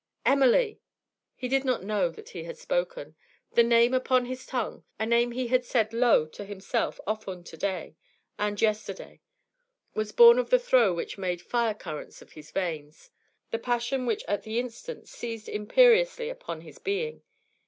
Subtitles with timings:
[0.25, 0.79] 'Emily!'
[1.35, 3.13] He did not know that he had spoken.
[3.53, 7.55] The name upon his tongue, a name he had said low to himself often to
[7.55, 7.95] day
[8.39, 9.21] and yesterday,
[9.93, 13.11] was born of the throe which made fire currents of his veins,
[13.51, 17.21] the passion which at the instant seized imperiously upon his being.